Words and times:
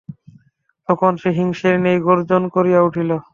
তখন 0.89 1.11
সে 1.21 1.29
সিংহের 1.37 1.75
ন্যায় 1.83 1.99
গর্জন 2.07 2.43
করিয়া 2.55 2.79
উঠিল। 2.87 3.11